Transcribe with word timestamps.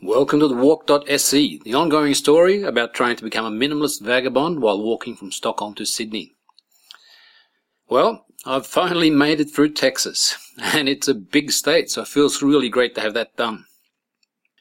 Welcome 0.00 0.38
to 0.38 0.46
the 0.46 0.54
Walk.se, 0.54 1.60
the 1.64 1.74
ongoing 1.74 2.14
story 2.14 2.62
about 2.62 2.94
trying 2.94 3.16
to 3.16 3.24
become 3.24 3.44
a 3.44 3.50
minimalist 3.50 4.00
vagabond 4.00 4.62
while 4.62 4.80
walking 4.80 5.16
from 5.16 5.32
Stockholm 5.32 5.74
to 5.74 5.84
Sydney. 5.84 6.36
Well, 7.88 8.24
I've 8.46 8.64
finally 8.64 9.10
made 9.10 9.40
it 9.40 9.50
through 9.50 9.70
Texas, 9.70 10.36
and 10.62 10.88
it's 10.88 11.08
a 11.08 11.14
big 11.14 11.50
state, 11.50 11.90
so 11.90 12.02
it 12.02 12.08
feels 12.08 12.44
really 12.44 12.68
great 12.68 12.94
to 12.94 13.00
have 13.00 13.14
that 13.14 13.36
done. 13.36 13.64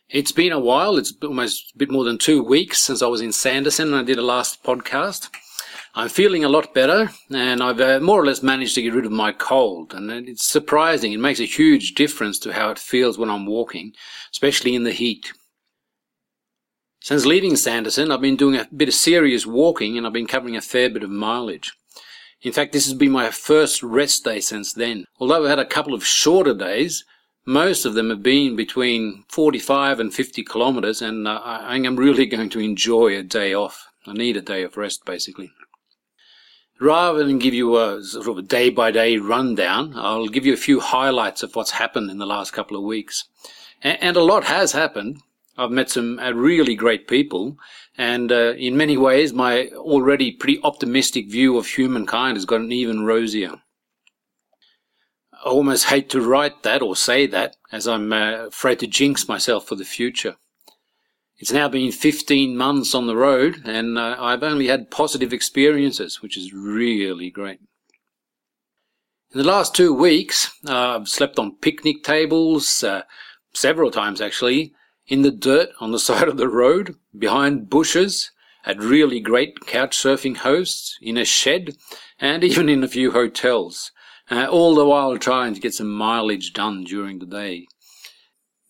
It's 0.10 0.32
been 0.32 0.52
a 0.52 0.60
while, 0.60 0.98
it's 0.98 1.14
almost 1.22 1.72
a 1.76 1.78
bit 1.78 1.92
more 1.92 2.04
than 2.04 2.18
two 2.18 2.44
weeks 2.44 2.80
since 2.80 3.04
I 3.04 3.08
was 3.08 3.22
in 3.22 3.32
Sanderson 3.32 3.90
and 3.90 3.98
I 3.98 4.04
did 4.04 4.18
a 4.18 4.24
last 4.24 4.64
podcast. 4.64 5.30
I'm 5.98 6.10
feeling 6.10 6.44
a 6.44 6.50
lot 6.50 6.76
better, 6.76 7.10
and 7.34 7.64
I've 7.64 7.82
uh, 7.82 8.00
more 8.00 8.22
or 8.22 8.26
less 8.28 8.44
managed 8.44 8.76
to 8.76 8.84
get 8.84 8.94
rid 8.94 9.08
of 9.08 9.12
my 9.12 9.32
cold. 9.32 9.96
And 9.96 10.12
it's 10.12 10.46
surprising. 10.46 11.12
It 11.12 11.20
makes 11.20 11.40
a 11.40 11.46
huge 11.46 11.96
difference 11.96 12.38
to 12.40 12.54
how 12.54 12.70
it 12.70 12.78
feels 12.78 13.18
when 13.18 13.32
I'm 13.32 13.48
walking, 13.48 13.94
especially 14.32 14.76
in 14.76 14.84
the 14.84 14.92
heat. 14.92 15.34
Since 17.02 17.26
leaving 17.26 17.56
Sanderson, 17.56 18.12
I've 18.12 18.22
been 18.22 18.36
doing 18.36 18.58
a 18.58 18.68
bit 18.72 18.90
of 18.90 18.94
serious 18.94 19.48
walking, 19.48 19.98
and 19.98 20.06
I've 20.06 20.14
been 20.14 20.28
covering 20.28 20.56
a 20.56 20.62
fair 20.62 20.88
bit 20.88 21.02
of 21.02 21.10
mileage. 21.10 21.74
In 22.44 22.54
fact, 22.54 22.74
this 22.74 22.86
has 22.86 22.94
been 22.94 23.12
my 23.12 23.32
first 23.32 23.82
rest 23.82 24.24
day 24.24 24.40
since 24.40 24.74
then. 24.74 25.06
Although 25.20 25.46
I've 25.46 25.50
had 25.50 25.58
a 25.58 25.66
couple 25.66 25.96
of 25.96 26.06
shorter 26.06 26.54
days, 26.54 27.06
most 27.44 27.86
of 27.86 27.96
them 27.96 28.12
have 28.12 28.22
been 28.22 28.56
between 28.56 29.24
45 29.30 30.00
and 30.00 30.14
50 30.14 30.44
kilometers, 30.44 31.02
and 31.02 31.28
uh, 31.28 31.42
I 31.44 31.76
am 31.76 31.96
really 31.96 32.26
going 32.28 32.50
to 32.50 32.60
enjoy 32.60 33.18
a 33.18 33.24
day 33.24 33.56
off. 33.56 33.88
I 34.06 34.14
need 34.14 34.38
a 34.38 34.42
day 34.42 34.62
of 34.62 34.78
rest, 34.78 35.04
basically. 35.04 35.52
Rather 36.80 37.24
than 37.24 37.40
give 37.40 37.56
you 37.56 37.78
a 37.78 38.04
sort 38.04 38.28
of 38.28 38.38
a 38.38 38.42
day 38.44 38.70
by 38.70 38.92
day 38.92 39.18
rundown, 39.18 39.94
I'll 39.96 40.28
give 40.28 40.46
you 40.46 40.54
a 40.54 40.58
few 40.58 40.80
highlights 40.80 41.42
of 41.42 41.56
what's 41.56 41.72
happened 41.72 42.12
in 42.12 42.20
the 42.20 42.26
last 42.26 42.54
couple 42.54 42.78
of 42.78 42.84
weeks. 42.84 43.26
And 43.82 44.16
a 44.16 44.24
lot 44.24 44.44
has 44.46 44.72
happened. 44.74 45.22
I've 45.58 45.72
met 45.72 45.90
some 45.90 46.20
uh, 46.20 46.32
really 46.32 46.76
great 46.76 47.08
people, 47.08 47.58
and 47.98 48.32
uh, 48.32 48.54
in 48.54 48.78
many 48.78 48.96
ways, 48.96 49.34
my 49.34 49.70
already 49.70 50.32
pretty 50.32 50.60
optimistic 50.64 51.32
view 51.32 51.58
of 51.58 51.66
humankind 51.66 52.38
has 52.38 52.46
gotten 52.46 52.72
even 52.72 53.06
rosier. 53.06 53.56
I 55.34 55.50
almost 55.50 55.86
hate 55.86 56.10
to 56.12 56.22
write 56.22 56.62
that 56.62 56.84
or 56.84 56.96
say 56.96 57.26
that, 57.28 57.56
as 57.72 57.88
I'm 57.88 58.14
uh, 58.14 58.48
afraid 58.48 58.80
to 58.80 58.88
jinx 58.88 59.28
myself 59.28 59.68
for 59.68 59.76
the 59.76 59.86
future. 59.86 60.36
It's 61.40 61.52
now 61.52 61.70
been 61.70 61.92
15 61.92 62.58
months 62.58 62.96
on 62.96 63.06
the 63.06 63.16
road, 63.16 63.62
and 63.64 63.96
uh, 63.96 64.16
I've 64.20 64.42
only 64.42 64.68
had 64.68 64.90
positive 64.90 65.32
experiences, 65.32 66.20
which 66.20 66.36
is 66.36 66.52
really 66.52 67.30
great. 67.30 67.60
In 69.32 69.38
the 69.38 69.44
last 69.44 69.76
two 69.76 69.94
weeks, 69.94 70.50
uh, 70.68 70.96
I've 70.96 71.08
slept 71.08 71.38
on 71.38 71.58
picnic 71.58 72.04
tables, 72.04 72.84
uh, 72.84 73.04
several 73.54 73.92
times 73.92 74.20
actually, 74.20 74.74
in 75.06 75.22
the 75.22 75.30
dirt 75.32 75.70
on 75.80 75.92
the 75.92 76.00
side 76.10 76.28
of 76.28 76.38
the 76.38 76.50
road, 76.50 76.96
behind 77.16 77.70
bushes, 77.70 78.32
at 78.66 78.80
really 78.80 79.20
great 79.20 79.60
couch 79.68 79.96
surfing 79.96 80.38
hosts, 80.38 80.98
in 81.04 81.18
a 81.18 81.26
shed, 81.26 81.78
and 82.20 82.44
even 82.44 82.68
in 82.68 82.84
a 82.84 82.88
few 82.88 83.12
hotels, 83.12 83.92
uh, 84.32 84.48
all 84.48 84.74
the 84.74 84.88
while 84.88 85.16
trying 85.20 85.54
to 85.54 85.62
get 85.62 85.76
some 85.76 85.92
mileage 85.92 86.52
done 86.52 86.84
during 86.84 87.20
the 87.20 87.28
day 87.28 87.68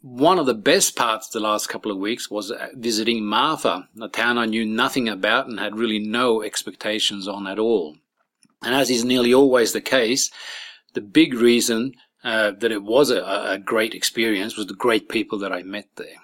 one 0.01 0.37
of 0.37 0.45
the 0.45 0.53
best 0.53 0.95
parts 0.95 1.27
the 1.27 1.39
last 1.39 1.67
couple 1.67 1.91
of 1.91 1.97
weeks 1.97 2.29
was 2.29 2.51
uh, 2.51 2.67
visiting 2.75 3.25
Marfa, 3.25 3.87
a 4.01 4.07
town 4.07 4.37
I 4.37 4.45
knew 4.45 4.65
nothing 4.65 5.09
about 5.09 5.47
and 5.47 5.59
had 5.59 5.77
really 5.77 5.99
no 5.99 6.43
expectations 6.43 7.27
on 7.27 7.47
at 7.47 7.59
all. 7.59 7.97
And 8.61 8.73
as 8.75 8.89
is 8.89 9.03
nearly 9.03 9.33
always 9.33 9.73
the 9.73 9.81
case, 9.81 10.31
the 10.93 11.01
big 11.01 11.33
reason 11.33 11.93
uh, 12.23 12.51
that 12.59 12.71
it 12.71 12.83
was 12.83 13.09
a, 13.11 13.21
a, 13.21 13.59
great 13.59 13.93
experience 13.93 14.57
was 14.57 14.67
the 14.67 14.73
great 14.73 15.07
people 15.09 15.37
that 15.39 15.53
I 15.53 15.61
met 15.61 15.87
there. 15.95 16.17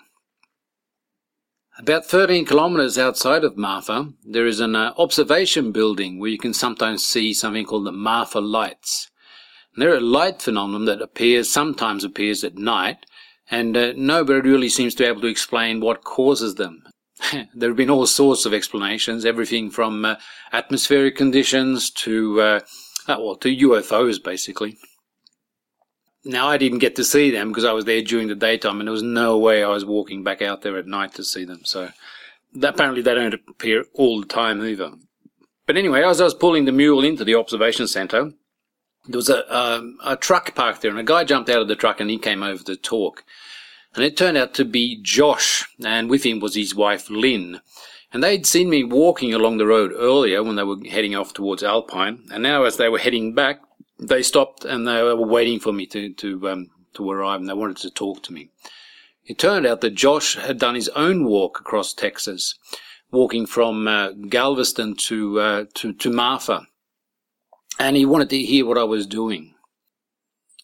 About 1.77 2.05
13 2.05 2.45
kilometers 2.45 2.97
outside 2.97 3.43
of 3.43 3.57
Marfa, 3.57 4.09
there 4.23 4.45
is 4.45 4.59
an 4.59 4.75
uh, 4.75 4.93
observation 4.97 5.71
building 5.71 6.19
where 6.19 6.29
you 6.29 6.37
can 6.37 6.53
sometimes 6.53 7.05
see 7.05 7.33
something 7.33 7.65
called 7.65 7.85
the 7.85 7.91
Marfa 7.91 8.39
lights. 8.39 9.09
And 9.73 9.81
they're 9.81 9.95
a 9.95 9.99
light 9.99 10.41
phenomenon 10.41 10.85
that 10.85 11.01
appears, 11.01 11.51
sometimes 11.51 12.03
appears 12.03 12.43
at 12.43 12.57
night, 12.57 13.05
and 13.49 13.75
uh, 13.75 13.93
nobody 13.95 14.49
really 14.49 14.69
seems 14.69 14.95
to 14.95 15.03
be 15.03 15.07
able 15.07 15.21
to 15.21 15.27
explain 15.27 15.81
what 15.81 16.03
causes 16.03 16.55
them. 16.55 16.83
there 17.53 17.69
have 17.69 17.77
been 17.77 17.89
all 17.89 18.05
sorts 18.05 18.45
of 18.45 18.53
explanations, 18.53 19.25
everything 19.25 19.69
from 19.69 20.05
uh, 20.05 20.15
atmospheric 20.51 21.15
conditions 21.15 21.89
to, 21.91 22.41
uh, 22.41 22.59
uh 23.07 23.17
well, 23.19 23.35
to 23.35 23.55
UFOs, 23.55 24.23
basically. 24.23 24.77
Now, 26.25 26.47
I 26.47 26.57
didn't 26.57 26.79
get 26.79 26.95
to 26.95 27.03
see 27.03 27.31
them 27.31 27.49
because 27.49 27.65
I 27.65 27.73
was 27.73 27.85
there 27.85 28.01
during 28.01 28.29
the 28.29 28.35
daytime, 28.35 28.79
and 28.79 28.87
there 28.87 28.93
was 28.93 29.03
no 29.03 29.37
way 29.37 29.63
I 29.63 29.67
was 29.67 29.83
walking 29.83 30.23
back 30.23 30.41
out 30.41 30.61
there 30.61 30.77
at 30.77 30.87
night 30.87 31.13
to 31.15 31.23
see 31.23 31.43
them. 31.43 31.65
So, 31.65 31.89
apparently, 32.61 33.01
they 33.01 33.13
don't 33.13 33.33
appear 33.33 33.85
all 33.93 34.21
the 34.21 34.27
time 34.27 34.63
either. 34.63 34.93
But 35.65 35.77
anyway, 35.77 36.03
as 36.03 36.21
I 36.21 36.25
was 36.25 36.33
pulling 36.33 36.65
the 36.65 36.71
mule 36.71 37.03
into 37.03 37.25
the 37.25 37.35
observation 37.35 37.87
centre, 37.87 38.31
there 39.07 39.17
was 39.17 39.29
a, 39.29 39.55
um, 39.55 39.97
a 40.03 40.15
truck 40.15 40.55
parked 40.55 40.81
there, 40.81 40.91
and 40.91 40.99
a 40.99 41.03
guy 41.03 41.23
jumped 41.23 41.49
out 41.49 41.61
of 41.61 41.67
the 41.67 41.75
truck 41.75 41.99
and 41.99 42.09
he 42.09 42.17
came 42.17 42.43
over 42.43 42.63
to 42.63 42.75
talk. 42.75 43.23
And 43.95 44.03
it 44.03 44.17
turned 44.17 44.37
out 44.37 44.53
to 44.55 44.65
be 44.65 44.99
Josh, 45.01 45.67
and 45.83 46.09
with 46.09 46.25
him 46.25 46.39
was 46.39 46.55
his 46.55 46.73
wife 46.73 47.09
Lynn. 47.09 47.61
And 48.11 48.23
they'd 48.23 48.45
seen 48.45 48.69
me 48.69 48.83
walking 48.83 49.33
along 49.33 49.57
the 49.57 49.67
road 49.67 49.91
earlier 49.95 50.43
when 50.43 50.55
they 50.55 50.63
were 50.63 50.77
heading 50.89 51.15
off 51.15 51.33
towards 51.33 51.63
Alpine, 51.63 52.23
and 52.31 52.41
now 52.43 52.63
as 52.63 52.77
they 52.77 52.89
were 52.89 52.99
heading 52.99 53.33
back, 53.33 53.59
they 53.99 54.23
stopped 54.23 54.65
and 54.65 54.87
they 54.87 55.01
were 55.01 55.15
waiting 55.15 55.59
for 55.59 55.71
me 55.71 55.85
to 55.87 56.13
to 56.13 56.49
um, 56.49 56.69
to 56.93 57.09
arrive, 57.09 57.39
and 57.39 57.49
they 57.49 57.53
wanted 57.53 57.77
to 57.77 57.89
talk 57.89 58.23
to 58.23 58.33
me. 58.33 58.49
It 59.25 59.37
turned 59.37 59.65
out 59.65 59.81
that 59.81 59.95
Josh 59.95 60.35
had 60.35 60.59
done 60.59 60.75
his 60.75 60.89
own 60.89 61.25
walk 61.25 61.59
across 61.59 61.93
Texas, 61.93 62.55
walking 63.11 63.45
from 63.45 63.87
uh, 63.87 64.11
Galveston 64.11 64.95
to 65.07 65.39
uh, 65.39 65.65
to 65.75 65.93
to 65.93 66.09
Marfa, 66.09 66.67
and 67.79 67.95
he 67.95 68.05
wanted 68.05 68.29
to 68.29 68.37
hear 68.37 68.65
what 68.65 68.77
I 68.77 68.83
was 68.83 69.05
doing. 69.05 69.53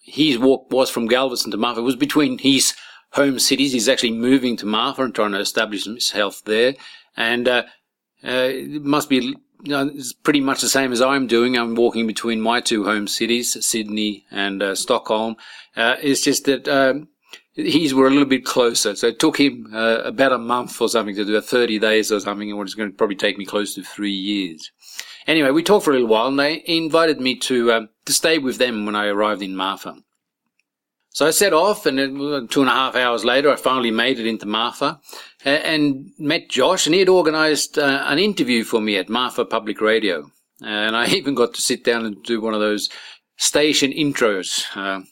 His 0.02 0.38
walk 0.38 0.72
was 0.72 0.90
from 0.90 1.08
Galveston 1.08 1.52
to 1.52 1.58
Marfa. 1.58 1.82
It 1.82 1.84
was 1.84 1.96
between 1.96 2.38
his 2.38 2.74
home 3.12 3.40
cities. 3.40 3.74
He's 3.74 3.90
actually 3.90 4.12
moving 4.12 4.58
to 4.58 4.66
Marfa 4.66 5.04
and 5.04 5.14
trying 5.14 5.32
to 5.32 5.40
establish 5.40 5.84
himself 5.86 6.42
there. 6.46 6.76
And 7.16 7.48
uh, 7.48 7.64
uh, 8.24 8.50
it 8.52 8.84
must 8.84 9.10
be 9.10 9.36
you 9.64 9.72
know, 9.72 9.92
pretty 10.24 10.42
much 10.42 10.62
the 10.62 10.70
same 10.70 10.92
as 10.92 11.02
I'm 11.02 11.28
doing. 11.28 11.58
I'm 11.58 11.76
walking 11.76 12.08
between 12.08 12.42
my 12.42 12.62
two 12.62 12.86
home 12.86 13.08
cities, 13.08 13.64
Sydney 13.66 14.26
and 14.32 14.62
uh, 14.62 14.76
Stockholm. 14.76 15.36
Uh, 15.76 15.96
it's 16.02 16.22
just 16.22 16.46
that 16.46 16.68
um, 16.68 17.10
his 17.54 17.94
were 17.94 18.08
a 18.08 18.12
little 18.12 18.26
bit 18.26 18.46
closer. 18.46 18.96
So 18.96 19.08
it 19.08 19.20
took 19.20 19.40
him 19.40 19.70
uh, 19.74 20.02
about 20.04 20.32
a 20.32 20.38
month 20.38 20.80
or 20.82 20.90
something 20.90 21.16
to 21.16 21.26
do, 21.26 21.40
30 21.40 21.80
days 21.80 22.12
or 22.12 22.20
something, 22.20 22.52
and 22.52 22.62
it's 22.62 22.76
going 22.76 22.92
to 22.92 22.98
probably 22.98 23.16
take 23.16 23.38
me 23.38 23.46
close 23.46 23.76
to 23.76 23.84
three 23.84 24.12
years. 24.12 24.72
Anyway, 25.28 25.52
we 25.52 25.64
talked 25.64 25.86
for 25.86 25.92
a 25.92 25.94
little 25.94 26.08
while, 26.08 26.28
and 26.28 26.40
they 26.40 26.64
invited 26.66 27.20
me 27.20 27.36
to 27.40 27.72
um, 27.72 27.90
to 28.06 28.14
stay 28.14 28.38
with 28.38 28.58
them 28.58 28.86
when 28.86 28.96
I 28.96 29.08
arrived 29.08 29.42
in 29.42 29.56
Marfa. 29.56 29.98
So 31.12 31.26
I 31.26 31.32
set 31.32 31.54
off, 31.54 31.86
and 31.86 32.50
two 32.50 32.62
and 32.62 32.70
a 32.70 32.74
half 32.74 32.96
hours 32.96 33.26
later, 33.26 33.50
I 33.50 33.56
finally 33.56 33.92
made 33.92 34.20
it 34.20 34.28
into 34.28 34.46
Marfa 34.46 35.02
and 35.44 36.12
met 36.20 36.50
Josh, 36.50 36.86
and 36.86 36.94
he 36.94 37.00
had 37.00 37.10
organised 37.10 37.78
uh, 37.78 38.04
an 38.06 38.20
interview 38.20 38.64
for 38.64 38.80
me 38.80 38.96
at 38.96 39.10
Marfa 39.10 39.46
Public 39.46 39.82
Radio, 39.82 40.32
and 40.62 40.96
I 40.96 41.08
even 41.10 41.36
got 41.36 41.54
to 41.56 41.62
sit 41.62 41.84
down 41.84 42.06
and 42.06 42.24
do 42.24 42.40
one 42.40 42.54
of 42.54 42.60
those 42.60 42.90
station 43.38 43.92
intros. 43.92 44.64
Uh, 44.76 45.04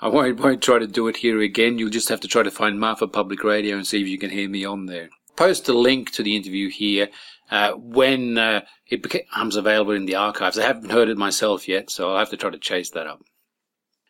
I 0.00 0.08
won't, 0.08 0.40
won't 0.40 0.62
try 0.62 0.78
to 0.78 0.86
do 0.86 1.08
it 1.08 1.18
here 1.18 1.40
again. 1.40 1.78
You'll 1.78 1.90
just 1.90 2.08
have 2.10 2.20
to 2.20 2.28
try 2.28 2.42
to 2.42 2.50
find 2.50 2.78
Marfa 2.78 3.06
Public 3.06 3.44
Radio 3.44 3.76
and 3.76 3.86
see 3.86 4.00
if 4.00 4.08
you 4.08 4.18
can 4.18 4.30
hear 4.30 4.48
me 4.48 4.64
on 4.64 4.86
there. 4.86 5.08
Post 5.36 5.68
a 5.68 5.72
link 5.74 6.12
to 6.12 6.22
the 6.22 6.36
interview 6.36 6.70
here 6.70 7.08
uh, 7.50 7.72
when 7.72 8.38
uh, 8.38 8.62
it 8.88 9.02
becomes 9.02 9.56
available 9.56 9.92
in 9.92 10.06
the 10.06 10.14
archives. 10.14 10.58
I 10.58 10.66
haven't 10.66 10.90
heard 10.90 11.08
it 11.08 11.18
myself 11.18 11.68
yet, 11.68 11.90
so 11.90 12.10
I'll 12.10 12.18
have 12.18 12.30
to 12.30 12.36
try 12.36 12.50
to 12.50 12.58
chase 12.58 12.90
that 12.90 13.06
up. 13.06 13.22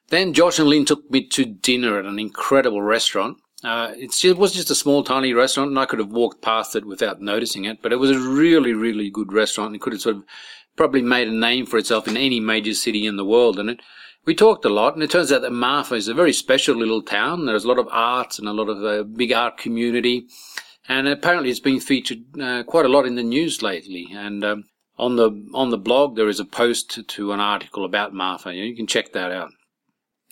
Then 0.09 0.33
Josh 0.33 0.59
and 0.59 0.69
Lynn 0.69 0.85
took 0.85 1.11
me 1.11 1.27
to 1.29 1.45
dinner 1.45 1.99
at 1.99 2.05
an 2.05 2.19
incredible 2.19 2.83
restaurant. 2.83 3.39
Uh, 3.65 3.93
it 3.97 4.39
was 4.39 4.53
just 4.53 4.71
a 4.71 4.75
small, 4.75 5.03
tiny 5.03 5.33
restaurant, 5.33 5.71
and 5.71 5.79
I 5.79 5.87
could 5.87 5.99
have 5.99 6.11
walked 6.11 6.43
past 6.43 6.77
it 6.77 6.85
without 6.85 7.21
noticing 7.21 7.65
it. 7.65 7.83
But 7.83 7.93
it 7.93 7.97
was 7.97 8.11
a 8.11 8.19
really, 8.19 8.73
really 8.73 9.11
good 9.11 9.33
restaurant. 9.33 9.75
It 9.75 9.81
could 9.81 9.95
have 9.95 10.03
sort 10.03 10.17
of 10.17 10.25
probably 10.77 11.03
made 11.03 11.27
a 11.27 11.33
name 11.33 11.67
for 11.67 11.79
itself 11.79 12.07
in 12.07 12.17
any 12.17 12.39
major 12.39 12.75
city 12.75 13.07
in 13.07 13.17
the 13.17 13.25
world, 13.25 13.59
and 13.59 13.71
it 13.71 13.81
we 14.27 14.35
talked 14.35 14.65
a 14.65 14.69
lot, 14.69 14.95
and 14.95 15.05
it 15.05 15.11
turns 15.11 15.31
out 15.31 15.43
that 15.43 15.53
Marfa 15.53 15.95
is 15.95 16.09
a 16.09 16.15
very 16.15 16.33
special 16.33 16.75
little 16.75 17.01
town. 17.01 17.47
There's 17.47 17.65
a 17.65 17.69
lot 17.69 17.79
of 17.79 17.89
arts 17.93 18.41
and 18.41 18.49
a 18.49 18.53
lot 18.53 18.69
of 18.69 18.85
uh, 18.85 19.05
big 19.05 19.33
art 19.33 19.57
community, 19.57 20.27
and 20.89 21.09
apparently 21.09 21.51
it's 21.51 21.61
been 21.61 21.81
featured 21.81 22.25
uh, 22.41 22.63
quite 22.65 22.85
a 22.85 22.91
lot 22.91 23.07
in 23.07 23.17
the 23.17 23.23
news 23.23 23.63
lately. 23.63 24.09
And 24.13 24.45
um, 24.45 24.65
on 24.99 25.17
the 25.17 25.31
on 25.55 25.71
the 25.71 25.79
blog 25.79 26.17
there 26.17 26.29
is 26.29 26.41
a 26.41 26.45
post 26.45 27.07
to, 27.07 27.33
an 27.33 27.41
article 27.41 27.85
about 27.85 28.15
Marfa. 28.15 28.55
You, 28.55 28.61
know, 28.61 28.67
you 28.67 28.77
can 28.77 28.87
check 28.87 29.13
that 29.13 29.33
out. 29.33 29.51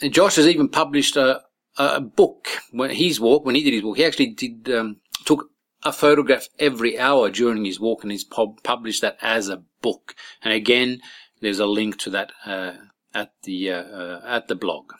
And 0.01 0.12
Josh 0.12 0.37
has 0.37 0.49
even 0.49 0.69
published 0.69 1.17
a 1.17 1.43
a 1.77 2.01
book 2.01 2.47
when 2.71 2.91
his 2.91 3.21
walk 3.21 3.45
when 3.45 3.55
he 3.55 3.65
did 3.65 3.75
his 3.75 3.83
walk. 3.83 3.97
He 3.97 4.05
actually 4.05 4.31
did 4.31 4.71
um, 4.71 5.01
took 5.25 5.49
a 5.83 5.93
photograph 5.93 6.49
every 6.59 6.99
hour 6.99 7.31
during 7.31 7.65
his 7.65 7.81
walk, 7.81 8.03
and 8.03 8.12
he's 8.12 8.25
pub- 8.25 8.62
published 8.62 9.03
that 9.03 9.19
as 9.21 9.49
a 9.49 9.62
book. 9.83 10.15
And 10.43 10.53
again, 10.53 11.00
there's 11.41 11.59
a 11.59 11.67
link 11.67 11.99
to 11.99 12.11
that 12.11 12.33
uh, 12.47 12.75
at 13.12 13.33
the 13.43 13.71
uh, 13.71 13.83
uh, 13.83 14.21
at 14.25 14.49
the 14.49 14.55
blog. 14.55 14.93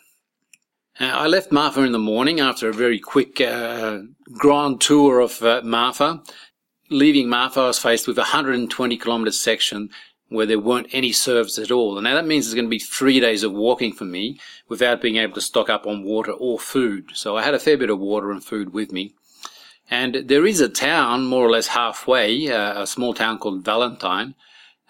Uh, 0.97 1.05
I 1.07 1.27
left 1.27 1.51
Marfa 1.51 1.81
in 1.81 1.91
the 1.91 1.99
morning 1.99 2.39
after 2.39 2.69
a 2.69 2.73
very 2.73 2.99
quick 2.99 3.41
uh, 3.41 3.99
grand 4.31 4.79
tour 4.79 5.19
of 5.19 5.41
uh, 5.41 5.61
Marfa. 5.61 6.23
Leaving 6.89 7.27
Marfa, 7.27 7.59
I 7.59 7.67
was 7.67 7.79
faced 7.79 8.07
with 8.07 8.17
a 8.17 8.21
120 8.21 8.97
kilometre 8.97 9.31
section 9.31 9.89
where 10.29 10.45
there 10.45 10.59
weren't 10.59 10.87
any 10.93 11.11
service 11.11 11.59
at 11.59 11.69
all. 11.69 11.97
And 11.97 12.05
now 12.05 12.15
that 12.15 12.25
means 12.25 12.45
it's 12.45 12.55
going 12.55 12.67
to 12.67 12.69
be 12.69 12.79
three 12.79 13.19
days 13.19 13.43
of 13.43 13.51
walking 13.51 13.91
for 13.91 14.05
me 14.05 14.39
without 14.69 15.01
being 15.01 15.17
able 15.17 15.33
to 15.33 15.41
stock 15.41 15.69
up 15.69 15.85
on 15.85 16.03
water 16.03 16.31
or 16.31 16.59
food. 16.59 17.09
So 17.13 17.35
I 17.35 17.43
had 17.43 17.53
a 17.53 17.59
fair 17.59 17.77
bit 17.77 17.89
of 17.89 17.99
water 17.99 18.31
and 18.31 18.43
food 18.43 18.71
with 18.71 18.93
me. 18.93 19.15
And 19.91 20.15
there 20.15 20.45
is 20.45 20.61
a 20.61 20.69
town 20.69 21.25
more 21.25 21.45
or 21.45 21.51
less 21.51 21.67
halfway, 21.67 22.49
uh, 22.49 22.83
a 22.83 22.87
small 22.87 23.13
town 23.13 23.37
called 23.37 23.65
Valentine, 23.65 24.33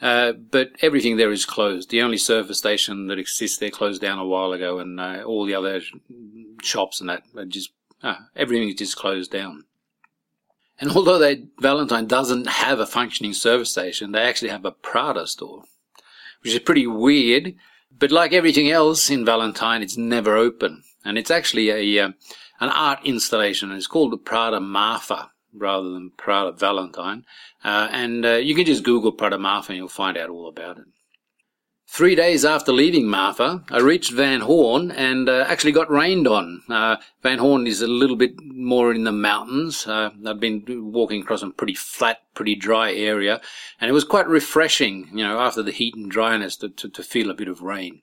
uh, 0.01 0.33
but 0.33 0.71
everything 0.81 1.17
there 1.17 1.31
is 1.31 1.45
closed. 1.45 1.89
The 1.89 2.01
only 2.01 2.17
service 2.17 2.57
station 2.57 3.07
that 3.07 3.19
exists 3.19 3.57
there 3.57 3.69
closed 3.69 4.01
down 4.01 4.19
a 4.19 4.25
while 4.25 4.51
ago, 4.51 4.79
and 4.79 4.99
uh, 4.99 5.23
all 5.25 5.45
the 5.45 5.55
other 5.55 5.81
shops 6.61 6.99
and 6.99 7.09
that 7.09 7.23
are 7.37 7.45
just 7.45 7.71
uh, 8.03 8.15
everything 8.35 8.69
is 8.69 8.75
just 8.75 8.97
closed 8.97 9.31
down. 9.31 9.65
And 10.79 10.91
although 10.91 11.17
they, 11.17 11.45
Valentine 11.61 12.05
doesn't 12.05 12.47
have 12.47 12.79
a 12.79 12.85
functioning 12.85 13.33
service 13.33 13.71
station, 13.71 14.11
they 14.11 14.23
actually 14.23 14.49
have 14.49 14.65
a 14.65 14.71
Prada 14.71 15.25
store, 15.25 15.63
which 16.43 16.53
is 16.53 16.59
pretty 16.59 16.85
weird. 16.85 17.55
But 17.97 18.11
like 18.11 18.33
everything 18.33 18.69
else 18.69 19.09
in 19.09 19.23
Valentine, 19.23 19.81
it's 19.81 19.95
never 19.95 20.35
open, 20.35 20.83
and 21.05 21.17
it's 21.17 21.31
actually 21.31 21.69
a 21.69 22.05
uh, 22.05 22.11
an 22.59 22.69
art 22.69 22.99
installation. 23.05 23.71
It's 23.71 23.87
called 23.87 24.11
the 24.11 24.17
Prada 24.17 24.59
Marfa 24.59 25.31
rather 25.57 25.89
than 25.89 26.11
Prada 26.17 26.51
Valentine. 26.51 27.25
Uh, 27.63 27.87
and 27.91 28.25
uh, 28.25 28.35
you 28.35 28.55
can 28.55 28.65
just 28.65 28.83
Google 28.83 29.11
Prada 29.11 29.37
Marfa 29.37 29.71
and 29.71 29.77
you'll 29.77 29.87
find 29.87 30.17
out 30.17 30.29
all 30.29 30.47
about 30.47 30.77
it. 30.77 30.85
Three 31.87 32.15
days 32.15 32.43
after 32.43 32.71
leaving 32.71 33.07
Marfa, 33.07 33.63
I 33.69 33.79
reached 33.79 34.11
Van 34.11 34.41
Horn 34.41 34.91
and 34.91 35.29
uh, 35.29 35.45
actually 35.47 35.71
got 35.71 35.89
rained 35.89 36.27
on. 36.27 36.63
Uh, 36.67 36.97
Van 37.21 37.37
Horn 37.37 37.67
is 37.67 37.81
a 37.81 37.87
little 37.87 38.15
bit 38.15 38.33
more 38.43 38.91
in 38.91 39.03
the 39.03 39.11
mountains. 39.11 39.85
Uh, 39.85 40.09
I've 40.25 40.39
been 40.39 40.65
walking 40.91 41.21
across 41.21 41.43
a 41.43 41.49
pretty 41.51 41.75
flat, 41.75 42.21
pretty 42.33 42.55
dry 42.55 42.91
area, 42.91 43.39
and 43.79 43.89
it 43.89 43.93
was 43.93 44.03
quite 44.03 44.27
refreshing, 44.27 45.09
you 45.11 45.23
know, 45.23 45.39
after 45.39 45.61
the 45.61 45.71
heat 45.71 45.95
and 45.95 46.09
dryness 46.09 46.57
to, 46.57 46.69
to, 46.69 46.89
to 46.89 47.03
feel 47.03 47.29
a 47.29 47.35
bit 47.35 47.47
of 47.47 47.61
rain. 47.61 48.01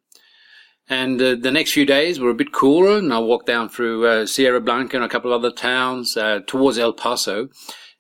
And 0.89 1.21
uh, 1.23 1.37
the 1.37 1.51
next 1.51 1.73
few 1.73 1.87
days 1.87 2.19
were 2.19 2.31
a 2.31 2.35
bit 2.35 2.53
cooler, 2.53 2.99
and 2.99 3.13
I 3.13 3.19
walked 3.19 3.47
down 3.47 3.69
through 3.69 4.07
uh, 4.07 4.27
Sierra 4.27 4.61
Blanca 4.61 4.97
and 4.97 5.05
a 5.05 5.09
couple 5.09 5.33
of 5.33 5.41
other 5.41 5.55
towns 5.55 6.17
uh, 6.17 6.41
towards 6.47 6.79
El 6.79 6.93
Paso, 6.93 7.49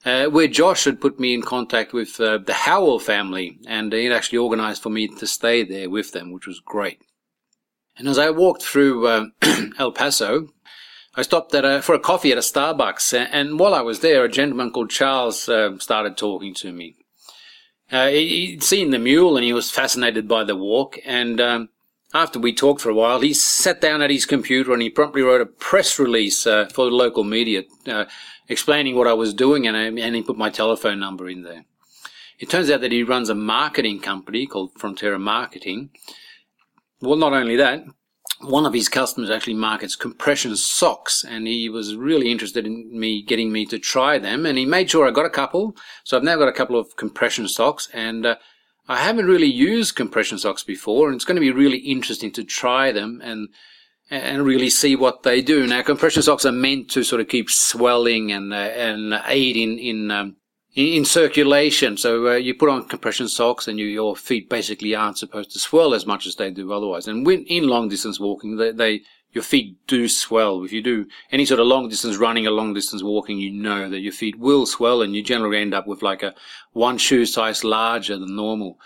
uh, 0.04 0.26
where 0.26 0.48
Josh 0.48 0.84
had 0.84 1.00
put 1.00 1.20
me 1.20 1.32
in 1.32 1.42
contact 1.42 1.92
with 1.92 2.20
uh, 2.20 2.38
the 2.38 2.52
Howell 2.52 2.98
family, 2.98 3.58
and 3.66 3.92
he 3.92 4.10
actually 4.10 4.38
organized 4.38 4.82
for 4.82 4.90
me 4.90 5.06
to 5.06 5.26
stay 5.26 5.62
there 5.62 5.88
with 5.88 6.12
them, 6.12 6.32
which 6.32 6.46
was 6.46 6.60
great. 6.60 7.00
And 7.96 8.08
as 8.08 8.18
I 8.18 8.30
walked 8.30 8.62
through 8.62 9.06
uh, 9.06 9.26
El 9.78 9.92
Paso, 9.92 10.48
I 11.14 11.22
stopped 11.22 11.54
at 11.54 11.64
a, 11.64 11.82
for 11.82 11.94
a 11.94 12.00
coffee 12.00 12.32
at 12.32 12.38
a 12.38 12.40
Starbucks, 12.40 13.28
and 13.30 13.60
while 13.60 13.74
I 13.74 13.82
was 13.82 14.00
there, 14.00 14.24
a 14.24 14.30
gentleman 14.30 14.72
called 14.72 14.90
Charles 14.90 15.42
started 15.42 16.16
talking 16.16 16.54
to 16.54 16.72
me. 16.72 16.96
he'd 17.90 18.62
seen 18.64 18.90
the 18.90 18.98
mule, 18.98 19.36
and 19.36 19.44
he 19.44 19.52
was 19.52 19.70
fascinated 19.70 20.26
by 20.26 20.42
the 20.42 20.56
walk, 20.56 20.98
and 21.04 21.40
um, 21.40 21.68
after 22.14 22.38
we 22.38 22.52
talked 22.52 22.80
for 22.80 22.90
a 22.90 22.94
while, 22.94 23.20
he 23.20 23.32
sat 23.32 23.80
down 23.80 24.02
at 24.02 24.10
his 24.10 24.26
computer 24.26 24.72
and 24.72 24.82
he 24.82 24.90
promptly 24.90 25.22
wrote 25.22 25.40
a 25.40 25.46
press 25.46 25.98
release 25.98 26.46
uh, 26.46 26.66
for 26.66 26.84
the 26.84 26.90
local 26.90 27.24
media 27.24 27.62
uh, 27.86 28.04
explaining 28.48 28.96
what 28.96 29.06
I 29.06 29.14
was 29.14 29.32
doing 29.32 29.66
and, 29.66 29.76
uh, 29.76 30.02
and 30.02 30.14
he 30.14 30.22
put 30.22 30.36
my 30.36 30.50
telephone 30.50 31.00
number 31.00 31.28
in 31.28 31.42
there. 31.42 31.64
It 32.38 32.50
turns 32.50 32.70
out 32.70 32.80
that 32.80 32.92
he 32.92 33.02
runs 33.02 33.28
a 33.28 33.34
marketing 33.34 34.00
company 34.00 34.46
called 34.46 34.74
Frontera 34.74 35.20
Marketing. 35.20 35.90
Well, 37.00 37.16
not 37.16 37.32
only 37.32 37.56
that, 37.56 37.84
one 38.40 38.66
of 38.66 38.74
his 38.74 38.88
customers 38.88 39.30
actually 39.30 39.54
markets 39.54 39.94
compression 39.94 40.56
socks 40.56 41.24
and 41.24 41.46
he 41.46 41.68
was 41.68 41.94
really 41.96 42.30
interested 42.30 42.66
in 42.66 42.98
me 42.98 43.22
getting 43.22 43.52
me 43.52 43.64
to 43.66 43.78
try 43.78 44.18
them 44.18 44.44
and 44.44 44.58
he 44.58 44.66
made 44.66 44.90
sure 44.90 45.06
I 45.06 45.12
got 45.12 45.26
a 45.26 45.30
couple. 45.30 45.76
So 46.04 46.16
I've 46.16 46.24
now 46.24 46.36
got 46.36 46.48
a 46.48 46.52
couple 46.52 46.78
of 46.78 46.96
compression 46.96 47.46
socks 47.48 47.88
and 47.92 48.26
uh, 48.26 48.36
I 48.88 48.98
haven't 48.98 49.26
really 49.26 49.46
used 49.46 49.96
compression 49.96 50.38
socks 50.38 50.64
before, 50.64 51.08
and 51.08 51.14
it's 51.14 51.24
going 51.24 51.36
to 51.36 51.40
be 51.40 51.52
really 51.52 51.78
interesting 51.78 52.32
to 52.32 52.44
try 52.44 52.92
them 52.92 53.20
and 53.22 53.48
and 54.10 54.44
really 54.44 54.68
see 54.68 54.94
what 54.94 55.22
they 55.22 55.40
do. 55.40 55.66
Now, 55.66 55.80
compression 55.82 56.22
socks 56.22 56.44
are 56.44 56.52
meant 56.52 56.90
to 56.90 57.02
sort 57.02 57.20
of 57.20 57.28
keep 57.28 57.48
swelling 57.48 58.30
and 58.30 58.52
uh, 58.52 58.56
and 58.56 59.22
aid 59.26 59.56
in 59.56 59.78
in 59.78 60.10
um, 60.10 60.36
in, 60.74 61.04
circulation. 61.04 61.96
So 61.96 62.28
uh, 62.28 62.34
you 62.34 62.54
put 62.54 62.68
on 62.68 62.88
compression 62.88 63.28
socks, 63.28 63.68
and 63.68 63.78
you, 63.78 63.86
your 63.86 64.16
feet 64.16 64.48
basically 64.50 64.94
aren't 64.94 65.18
supposed 65.18 65.52
to 65.52 65.58
swell 65.58 65.94
as 65.94 66.06
much 66.06 66.26
as 66.26 66.36
they 66.36 66.50
do 66.50 66.72
otherwise. 66.72 67.06
And 67.06 67.24
when 67.24 67.44
in 67.44 67.68
long 67.68 67.88
distance 67.88 68.18
walking, 68.18 68.56
they, 68.56 68.72
they 68.72 69.02
your 69.32 69.44
feet 69.44 69.76
do 69.86 70.08
swell. 70.08 70.64
If 70.64 70.72
you 70.72 70.82
do 70.82 71.06
any 71.30 71.44
sort 71.44 71.60
of 71.60 71.66
long 71.66 71.88
distance 71.88 72.16
running 72.16 72.46
or 72.46 72.50
long 72.50 72.74
distance 72.74 73.02
walking, 73.02 73.38
you 73.38 73.50
know 73.50 73.88
that 73.88 74.00
your 74.00 74.12
feet 74.12 74.38
will 74.38 74.66
swell 74.66 75.02
and 75.02 75.14
you 75.14 75.22
generally 75.22 75.58
end 75.58 75.74
up 75.74 75.86
with 75.86 76.02
like 76.02 76.22
a 76.22 76.34
one 76.72 76.98
shoe 76.98 77.26
size 77.26 77.64
larger 77.64 78.18
than 78.18 78.36
normal. 78.36 78.78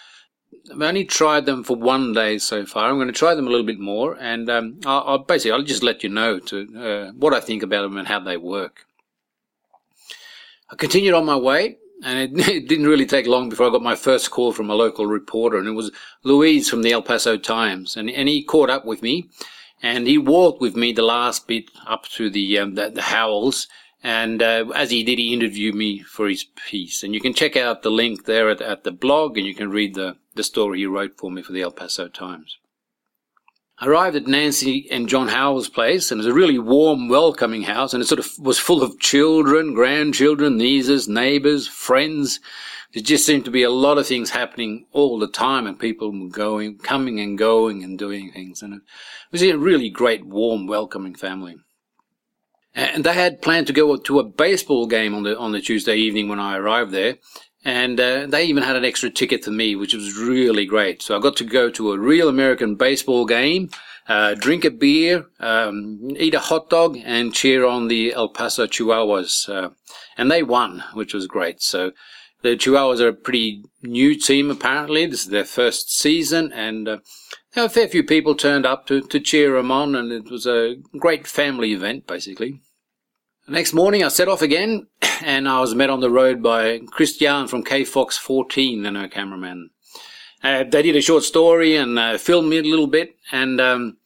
I've 0.72 0.82
only 0.82 1.04
tried 1.04 1.46
them 1.46 1.64
for 1.64 1.76
one 1.76 2.12
day 2.12 2.38
so 2.38 2.64
far. 2.64 2.88
I'm 2.88 2.96
going 2.96 3.08
to 3.08 3.12
try 3.12 3.34
them 3.34 3.46
a 3.46 3.50
little 3.50 3.66
bit 3.66 3.78
more 3.78 4.16
and 4.20 4.48
um, 4.48 4.80
I'll, 4.86 5.04
I'll, 5.06 5.18
basically 5.18 5.52
I'll 5.52 5.62
just 5.62 5.82
let 5.82 6.02
you 6.02 6.08
know 6.08 6.38
to 6.38 6.78
uh, 6.78 7.12
what 7.12 7.34
I 7.34 7.40
think 7.40 7.62
about 7.62 7.82
them 7.82 7.96
and 7.96 8.08
how 8.08 8.20
they 8.20 8.36
work. 8.36 8.86
I 10.70 10.76
continued 10.76 11.14
on 11.14 11.24
my 11.24 11.36
way 11.36 11.78
and 12.04 12.38
it, 12.38 12.48
it, 12.48 12.68
didn't 12.68 12.86
really 12.86 13.06
take 13.06 13.26
long 13.26 13.48
before 13.48 13.66
I 13.66 13.70
got 13.70 13.82
my 13.82 13.96
first 13.96 14.30
call 14.30 14.52
from 14.52 14.70
a 14.70 14.74
local 14.74 15.06
reporter, 15.06 15.58
and 15.58 15.68
it 15.68 15.72
was 15.72 15.90
Luis 16.22 16.68
from 16.68 16.82
the 16.82 16.92
El 16.92 17.02
Paso 17.02 17.36
Times, 17.36 17.96
and, 17.96 18.10
and 18.10 18.28
he 18.28 18.42
caught 18.42 18.70
up 18.70 18.84
with 18.84 19.02
me, 19.02 19.28
and 19.82 20.06
he 20.06 20.18
walked 20.18 20.60
with 20.60 20.76
me 20.76 20.92
the 20.92 21.02
last 21.02 21.46
bit 21.46 21.70
up 21.86 22.06
to 22.10 22.30
the 22.30 22.58
um, 22.58 22.74
the, 22.74 22.90
the, 22.90 23.02
Howells. 23.02 23.68
And 24.02 24.40
uh, 24.42 24.66
as 24.74 24.90
he 24.90 25.02
did, 25.02 25.18
he 25.18 25.32
interviewed 25.32 25.74
me 25.74 26.00
for 26.00 26.28
his 26.28 26.44
piece. 26.44 27.02
And 27.02 27.12
you 27.14 27.20
can 27.20 27.34
check 27.34 27.56
out 27.56 27.82
the 27.82 27.90
link 27.90 28.24
there 28.24 28.50
at, 28.50 28.60
at 28.60 28.84
the 28.84 28.92
blog, 28.92 29.36
and 29.36 29.46
you 29.46 29.54
can 29.54 29.70
read 29.70 29.94
the, 29.94 30.16
the 30.34 30.44
story 30.44 30.78
he 30.78 30.86
wrote 30.86 31.18
for 31.18 31.30
me 31.30 31.42
for 31.42 31.52
the 31.52 31.62
El 31.62 31.72
Paso 31.72 32.06
Times. 32.06 32.58
Arrived 33.82 34.16
at 34.16 34.26
Nancy 34.26 34.88
and 34.90 35.08
John 35.08 35.28
Howell's 35.28 35.68
place, 35.68 36.10
and 36.10 36.18
it 36.18 36.24
was 36.24 36.32
a 36.32 36.34
really 36.34 36.58
warm, 36.58 37.08
welcoming 37.08 37.62
house, 37.62 37.92
and 37.92 38.02
it 38.02 38.06
sort 38.06 38.18
of 38.18 38.38
was 38.38 38.58
full 38.58 38.82
of 38.82 38.98
children, 38.98 39.74
grandchildren, 39.74 40.56
nieces, 40.56 41.08
neighbors, 41.08 41.68
friends, 41.68 42.40
there 42.96 43.02
just 43.02 43.26
seemed 43.26 43.44
to 43.44 43.50
be 43.50 43.62
a 43.62 43.68
lot 43.68 43.98
of 43.98 44.06
things 44.06 44.30
happening 44.30 44.86
all 44.90 45.18
the 45.18 45.28
time 45.28 45.66
and 45.66 45.78
people 45.78 46.10
were 46.10 46.30
going, 46.30 46.78
coming 46.78 47.20
and 47.20 47.36
going 47.36 47.84
and 47.84 47.98
doing 47.98 48.32
things. 48.32 48.62
And 48.62 48.72
it 48.72 48.80
was 49.30 49.42
a 49.42 49.52
really 49.54 49.90
great, 49.90 50.24
warm, 50.24 50.66
welcoming 50.66 51.14
family. 51.14 51.56
And 52.74 53.04
they 53.04 53.12
had 53.12 53.42
planned 53.42 53.66
to 53.66 53.74
go 53.74 53.96
to 53.98 54.18
a 54.18 54.24
baseball 54.24 54.86
game 54.86 55.14
on 55.14 55.24
the, 55.24 55.38
on 55.38 55.52
the 55.52 55.60
Tuesday 55.60 55.96
evening 55.96 56.28
when 56.28 56.40
I 56.40 56.56
arrived 56.56 56.92
there. 56.92 57.16
And 57.66 57.98
uh, 57.98 58.26
they 58.28 58.44
even 58.44 58.62
had 58.62 58.76
an 58.76 58.84
extra 58.84 59.10
ticket 59.10 59.44
for 59.44 59.50
me, 59.50 59.74
which 59.74 59.92
was 59.92 60.16
really 60.16 60.66
great. 60.66 61.02
So 61.02 61.16
I 61.16 61.20
got 61.20 61.34
to 61.38 61.44
go 61.44 61.68
to 61.70 61.90
a 61.90 61.98
real 61.98 62.28
American 62.28 62.76
baseball 62.76 63.26
game, 63.26 63.70
uh, 64.06 64.34
drink 64.34 64.64
a 64.64 64.70
beer, 64.70 65.26
um, 65.40 66.12
eat 66.16 66.34
a 66.34 66.38
hot 66.38 66.70
dog, 66.70 66.96
and 67.04 67.34
cheer 67.34 67.66
on 67.66 67.88
the 67.88 68.14
El 68.14 68.28
Paso 68.28 68.68
Chihuahuas. 68.68 69.48
Uh, 69.48 69.70
and 70.16 70.30
they 70.30 70.44
won, 70.44 70.84
which 70.94 71.12
was 71.12 71.26
great. 71.26 71.60
So 71.60 71.90
the 72.42 72.50
Chihuahuas 72.50 73.00
are 73.00 73.08
a 73.08 73.12
pretty 73.12 73.64
new 73.82 74.14
team, 74.16 74.48
apparently. 74.48 75.04
This 75.06 75.24
is 75.24 75.30
their 75.30 75.44
first 75.44 75.92
season, 75.92 76.52
and 76.52 76.86
uh, 76.86 76.98
a 77.56 77.68
fair 77.68 77.88
few 77.88 78.04
people 78.04 78.36
turned 78.36 78.64
up 78.64 78.86
to, 78.86 79.00
to 79.00 79.18
cheer 79.18 79.54
them 79.54 79.72
on, 79.72 79.96
and 79.96 80.12
it 80.12 80.30
was 80.30 80.46
a 80.46 80.76
great 81.00 81.26
family 81.26 81.72
event, 81.72 82.06
basically. 82.06 82.60
The 83.46 83.52
next 83.52 83.74
morning, 83.74 84.02
I 84.02 84.08
set 84.08 84.26
off 84.26 84.42
again, 84.42 84.88
and 85.24 85.48
I 85.48 85.60
was 85.60 85.72
met 85.72 85.88
on 85.88 86.00
the 86.00 86.10
road 86.10 86.42
by 86.42 86.80
Christian 86.80 87.46
from 87.46 87.62
KFOX 87.62 88.14
14 88.14 88.84
and 88.84 88.96
her 88.96 89.06
cameraman. 89.06 89.70
Uh, 90.42 90.64
they 90.64 90.82
did 90.82 90.96
a 90.96 91.00
short 91.00 91.22
story 91.22 91.76
and 91.76 91.96
uh, 91.96 92.18
filmed 92.18 92.48
me 92.48 92.58
a 92.58 92.62
little 92.62 92.88
bit, 92.88 93.14
and 93.30 93.60
um, 93.60 93.98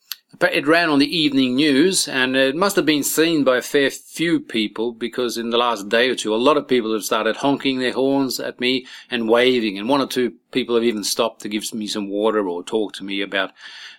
it 0.43 0.67
ran 0.67 0.91
on 0.91 0.99
the 0.99 1.17
evening 1.17 1.57
news, 1.57 2.07
and 2.07 2.37
it 2.37 2.55
must 2.55 2.77
have 2.77 2.85
been 2.85 3.03
seen 3.03 3.43
by 3.43 3.57
a 3.57 3.63
fair 3.63 3.89
few 3.91 4.41
people 4.41 4.93
because 4.93 5.39
in 5.39 5.49
the 5.49 5.57
last 5.57 5.89
day 5.89 6.11
or 6.11 6.15
two, 6.15 6.35
a 6.35 6.37
lot 6.37 6.59
of 6.59 6.69
people 6.69 6.93
have 6.93 7.05
started 7.05 7.37
honking 7.37 7.79
their 7.79 7.95
horns 7.95 8.41
at 8.41 8.61
me 8.61 8.85
and 9.11 9.27
waving, 9.27 9.79
and 9.79 9.89
one 9.89 10.03
or 10.03 10.07
two 10.07 10.35
people 10.53 10.75
have 10.75 10.85
even 10.85 11.03
stopped 11.03 11.41
to 11.41 11.49
give 11.49 11.73
me 11.73 11.87
some 11.87 12.11
water 12.11 12.47
or 12.47 12.63
talk 12.63 12.93
to 12.93 13.05
me 13.05 13.23
about 13.23 13.53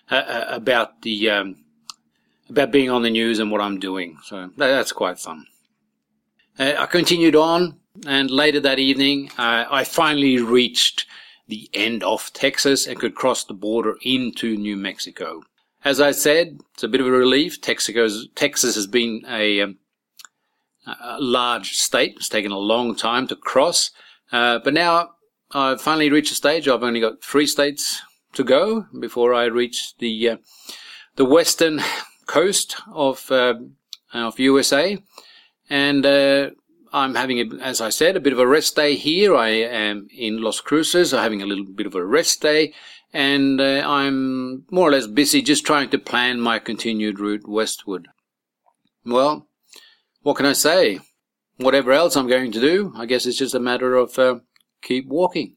uh, 0.08 0.14
uh 0.14 0.44
about 0.50 1.02
the 1.02 1.28
um, 1.28 1.56
about 2.48 2.70
being 2.70 2.90
on 2.90 3.02
the 3.02 3.10
news 3.10 3.38
and 3.38 3.50
what 3.50 3.60
I'm 3.60 3.78
doing. 3.78 4.18
So 4.24 4.50
that's 4.56 4.92
quite 4.92 5.18
fun. 5.18 5.46
Uh, 6.58 6.74
I 6.78 6.86
continued 6.86 7.34
on, 7.36 7.80
and 8.06 8.30
later 8.30 8.60
that 8.60 8.78
evening, 8.78 9.30
uh, 9.38 9.64
I 9.70 9.84
finally 9.84 10.38
reached 10.38 11.06
the 11.48 11.68
end 11.72 12.02
of 12.02 12.32
Texas 12.32 12.86
and 12.86 12.98
could 12.98 13.14
cross 13.14 13.44
the 13.44 13.54
border 13.54 13.96
into 14.02 14.56
New 14.56 14.76
Mexico. 14.76 15.42
As 15.84 16.00
I 16.00 16.12
said, 16.12 16.60
it's 16.74 16.82
a 16.82 16.88
bit 16.88 17.00
of 17.00 17.06
a 17.06 17.10
relief. 17.10 17.60
Texas 17.60 18.74
has 18.74 18.86
been 18.86 19.22
a, 19.28 19.60
um, 19.62 19.78
a 20.86 21.20
large 21.20 21.72
state. 21.72 22.14
It's 22.16 22.28
taken 22.28 22.52
a 22.52 22.58
long 22.58 22.94
time 22.94 23.26
to 23.28 23.36
cross. 23.36 23.90
Uh, 24.30 24.60
but 24.60 24.74
now 24.74 25.10
I've 25.50 25.80
finally 25.80 26.10
reached 26.10 26.32
a 26.32 26.36
stage. 26.36 26.68
I've 26.68 26.82
only 26.82 27.00
got 27.00 27.22
three 27.22 27.46
states 27.46 28.00
to 28.34 28.44
go 28.44 28.86
before 28.98 29.34
I 29.34 29.44
reach 29.44 29.94
the 29.98 30.28
uh, 30.28 30.36
the 31.16 31.24
western 31.24 31.80
coast 32.26 32.76
of 32.92 33.30
uh, 33.30 33.54
of 34.12 34.38
USA, 34.38 34.98
and 35.70 36.04
uh, 36.04 36.50
I'm 36.92 37.14
having, 37.14 37.38
a, 37.40 37.56
as 37.62 37.80
I 37.80 37.88
said, 37.88 38.16
a 38.16 38.20
bit 38.20 38.34
of 38.34 38.38
a 38.38 38.46
rest 38.46 38.76
day 38.76 38.94
here. 38.94 39.34
I 39.34 39.48
am 39.48 40.08
in 40.14 40.42
Las 40.42 40.60
Cruces. 40.60 41.14
I'm 41.14 41.22
having 41.22 41.40
a 41.40 41.46
little 41.46 41.64
bit 41.64 41.86
of 41.86 41.94
a 41.94 42.04
rest 42.04 42.42
day, 42.42 42.74
and 43.12 43.60
uh, 43.60 43.82
I'm 43.86 44.66
more 44.70 44.88
or 44.88 44.92
less 44.92 45.06
busy 45.06 45.40
just 45.40 45.64
trying 45.64 45.88
to 45.90 45.98
plan 45.98 46.40
my 46.40 46.58
continued 46.58 47.18
route 47.18 47.48
westward. 47.48 48.08
Well, 49.06 49.48
what 50.22 50.36
can 50.36 50.46
I 50.46 50.52
say? 50.52 51.00
Whatever 51.56 51.92
else 51.92 52.16
I'm 52.16 52.28
going 52.28 52.52
to 52.52 52.60
do, 52.60 52.92
I 52.96 53.06
guess 53.06 53.24
it's 53.26 53.38
just 53.38 53.54
a 53.54 53.60
matter 53.60 53.96
of 53.96 54.18
uh, 54.18 54.40
keep 54.82 55.06
walking. 55.06 55.56